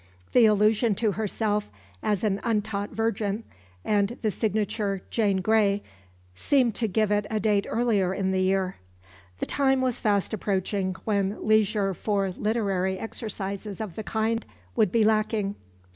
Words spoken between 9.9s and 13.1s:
fast approaching when leisure for literary